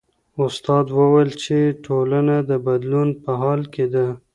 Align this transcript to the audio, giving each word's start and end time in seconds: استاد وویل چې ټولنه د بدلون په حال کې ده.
استاد 0.45 0.85
وویل 0.99 1.31
چې 1.43 1.57
ټولنه 1.85 2.35
د 2.49 2.51
بدلون 2.65 3.09
په 3.23 3.31
حال 3.41 3.61
کې 3.73 3.85
ده. 3.93 4.07